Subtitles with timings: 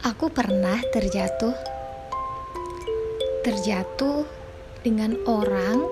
[0.00, 1.52] Aku pernah terjatuh,
[3.44, 4.24] terjatuh
[4.80, 5.84] dengan orang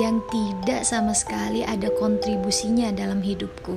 [0.00, 3.76] yang tidak sama sekali ada kontribusinya dalam hidupku.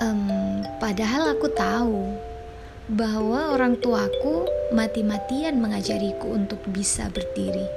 [0.00, 2.16] Um, padahal aku tahu
[2.88, 7.68] bahwa orang tuaku mati-matian mengajariku untuk bisa berdiri.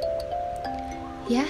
[1.27, 1.43] Ya,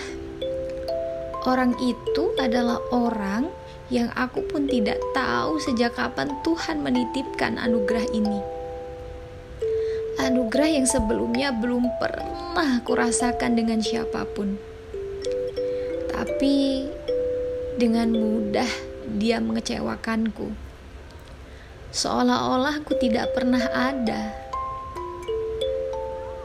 [1.45, 3.53] orang itu adalah orang
[3.91, 8.39] yang aku pun tidak tahu sejak kapan Tuhan menitipkan anugerah ini.
[10.23, 14.55] Anugerah yang sebelumnya belum pernah kurasakan dengan siapa pun.
[16.07, 16.87] Tapi
[17.75, 18.71] dengan mudah
[19.19, 20.55] dia mengecewakanku.
[21.91, 24.31] Seolah-olah aku tidak pernah ada.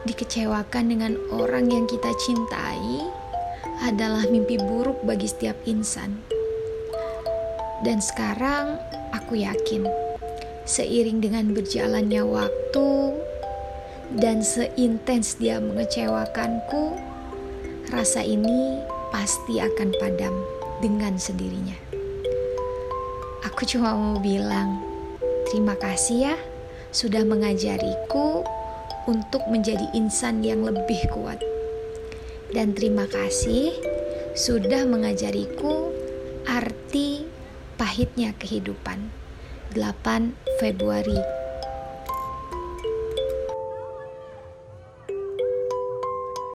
[0.03, 3.07] Dikecewakan dengan orang yang kita cintai
[3.87, 6.36] adalah mimpi buruk bagi setiap insan.
[7.85, 8.81] Dan sekarang
[9.13, 9.85] aku yakin,
[10.65, 12.89] seiring dengan berjalannya waktu
[14.17, 16.97] dan seintens dia mengecewakanku,
[17.93, 18.81] rasa ini
[19.13, 20.33] pasti akan padam
[20.81, 21.77] dengan sendirinya.
[23.45, 24.81] Aku cuma mau bilang,
[25.49, 26.35] terima kasih ya
[26.89, 28.41] sudah mengajariku
[29.05, 31.39] untuk menjadi insan yang lebih kuat.
[32.51, 33.75] Dan terima kasih
[34.33, 35.91] sudah mengajariku
[36.47, 37.36] arti
[37.77, 39.13] pahitnya kehidupan.
[39.77, 41.36] 8 Februari